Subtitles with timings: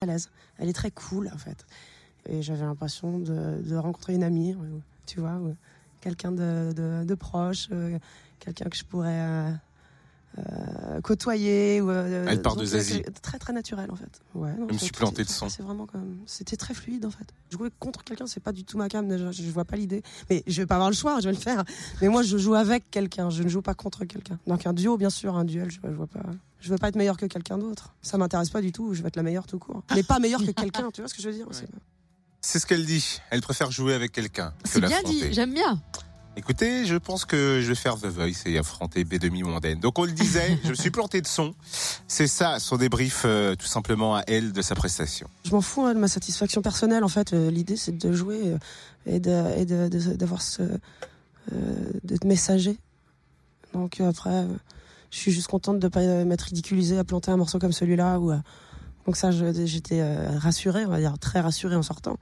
[0.00, 0.30] à l'aise.
[0.58, 1.66] Elle est très cool en fait.
[2.28, 5.40] Et j'avais l'impression de, rencontrer une amie, euh, tu vois,
[6.00, 7.98] quelqu'un de, proche, euh,
[8.38, 9.52] quelqu'un que je pourrais
[10.38, 11.80] euh, côtoyer.
[11.80, 13.02] Ou, euh, Elle part de Zazie.
[13.04, 14.20] c'est Très très naturel en fait.
[14.34, 15.28] Ouais, non, Je me c'est- suis planté de.
[15.28, 17.26] C'est vraiment comme, c'était très fluide en fait.
[17.50, 19.10] Jouer contre quelqu'un, c'est pas du tout ma cam.
[19.16, 20.02] Je, je vois pas l'idée.
[20.30, 21.64] Mais je vais pas avoir le choix, je vais le faire.
[22.02, 23.30] Mais moi, je joue avec quelqu'un.
[23.30, 24.38] Je ne joue pas contre quelqu'un.
[24.46, 26.22] Donc un duo, bien sûr, un duel, je, je vois pas.
[26.60, 27.94] Je veux pas être meilleur que quelqu'un d'autre.
[28.02, 28.92] Ça m'intéresse pas du tout.
[28.92, 29.82] Je veux être la meilleure tout court.
[29.94, 30.90] Mais pas meilleure que quelqu'un.
[30.92, 31.46] Tu vois ce que je veux dire
[32.40, 33.20] C'est ce qu'elle dit.
[33.30, 35.80] Elle préfère jouer avec quelqu'un que C'est bien dit, j'aime bien.
[36.38, 39.80] Écoutez, je pense que je vais faire The Voice et affronter B2 mondaine.
[39.80, 41.52] Donc on le disait, je me suis planté de son.
[42.06, 45.28] C'est ça, son débrief euh, tout simplement à elle de sa prestation.
[45.44, 47.02] Je m'en fous hein, de ma satisfaction personnelle.
[47.02, 48.58] En fait, Euh, l'idée c'est de jouer euh,
[49.06, 52.78] et de et de- de- d'avoir ce euh, d'être messager.
[53.74, 54.46] Donc après,
[55.10, 58.20] je suis juste contente de pas euh, m'être ridiculisée à planter un morceau comme celui-là.
[58.20, 58.30] Ou
[59.06, 60.02] donc ça, j'étais
[60.36, 62.16] rassurée, on va dire très rassurée en sortant.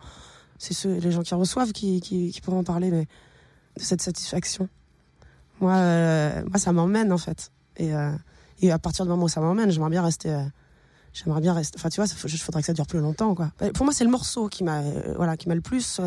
[0.59, 3.07] C'est les gens qui reçoivent qui, qui, qui pourront en parler, mais
[3.77, 4.69] de cette satisfaction.
[5.61, 7.51] Moi, euh, moi, ça m'emmène en fait.
[7.77, 8.13] Et, euh,
[8.61, 10.31] et à partir du moment où ça m'emmène, j'aimerais bien rester.
[10.31, 10.43] euh,
[11.13, 11.79] J'aimerais bien rester.
[11.79, 13.51] Enfin, tu vois, il faudrait que ça dure plus longtemps, quoi.
[13.59, 14.83] Bah, Pour moi, c'est le morceau qui m'a,
[15.17, 15.99] voilà, qui m'a le plus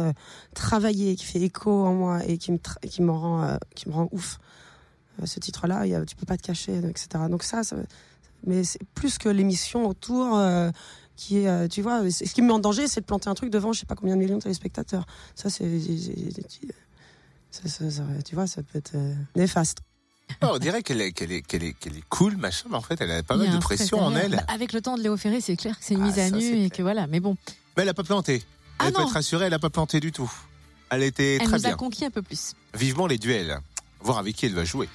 [0.53, 4.07] travaillé, qui fait écho en moi et qui me, qui me rend, qui me rend
[4.11, 4.37] ouf.
[5.25, 7.23] Ce titre-là, tu peux pas te cacher, etc.
[7.27, 7.75] Donc ça, ça
[8.45, 10.39] mais c'est plus que l'émission autour.
[11.15, 13.49] qui est, tu vois, ce qui me met en danger, c'est de planter un truc
[13.49, 15.07] devant, je sais pas combien de millions de téléspectateurs.
[15.33, 15.65] Ça, c'est,
[17.63, 19.79] ça, ça- ça- tu vois, ça peut être euh, néfaste.
[20.43, 22.81] Oh, on dirait qu'elle est, qu'elle est, qu'elle est, qu'elle est cool, machin, mais en
[22.81, 24.31] fait, elle a pas mal de pression en elle.
[24.35, 26.29] Bah, avec le temps de Léo Ferré, c'est clair que c'est une Ah, mise à
[26.29, 26.69] ça, nu et clair.
[26.71, 27.07] que voilà.
[27.07, 27.35] Mais bon,
[27.75, 28.43] Mais elle a pas planté.
[28.77, 29.07] Ah Elle peut non.
[29.07, 30.31] être rassurée, elle a pas planté du tout.
[30.91, 31.73] Elle était elle très nous bien.
[31.73, 32.53] a conquis un peu plus.
[32.75, 33.59] Vivement les duels.
[34.01, 34.85] Voir avec qui elle va jouer.
[34.85, 34.89] Ou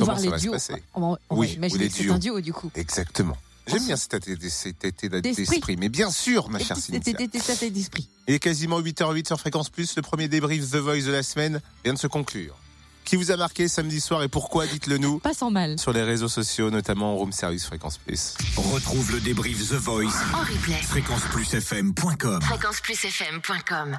[0.00, 0.52] Comment voir ça les va se duos.
[0.52, 2.70] passer On va, on Oui, va imaginer que c'est un duo du coup.
[2.76, 3.36] Exactement.
[3.70, 5.46] J'aime bien cet état cet état D'esprit.
[5.46, 5.76] d'esprit.
[5.78, 7.00] Mais bien sûr, ma chère Cynthia.
[7.42, 8.08] C'était d'esprit.
[8.28, 9.96] Il est quasiment 8h08 sur Fréquence Plus.
[9.96, 12.56] Le premier débrief The Voice de la semaine vient de se conclure.
[13.04, 15.78] Qui vous a marqué samedi soir et pourquoi Dites-le nous Pas sans mal.
[15.80, 18.34] sur les réseaux sociaux, notamment Room Service Fréquence Plus.
[18.56, 20.04] Retrouve le débrief The Voice.
[20.34, 20.74] En replay.
[20.82, 22.40] Fréquenceplusfm.com.
[22.42, 23.98] Fréquenceplusfm.com